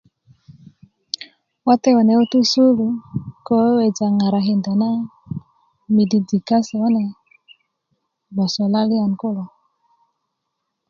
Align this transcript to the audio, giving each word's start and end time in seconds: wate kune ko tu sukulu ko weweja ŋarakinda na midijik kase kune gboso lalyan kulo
wate 1.65 1.89
kune 1.95 2.13
ko 2.17 2.23
tu 2.31 2.39
sukulu 2.51 2.87
ko 3.45 3.51
weweja 3.63 4.07
ŋarakinda 4.17 4.71
na 4.81 4.89
midijik 5.93 6.43
kase 6.49 6.75
kune 6.81 7.05
gboso 8.33 8.63
lalyan 8.73 9.13
kulo 9.21 9.43